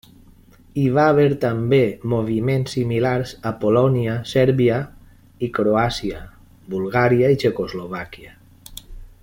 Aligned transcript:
Hi 0.83 0.85
va 0.93 1.03
haver 1.09 1.25
també 1.43 1.81
moviments 2.13 2.73
similars 2.77 3.33
a 3.49 3.51
Polònia, 3.65 4.15
Sèrbia 4.31 4.81
i 5.49 5.53
Croàcia, 5.59 6.25
Bulgària 6.75 7.31
i 7.37 7.41
Txecoslovàquia. 7.45 8.35